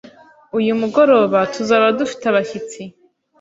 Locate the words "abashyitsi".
2.27-2.81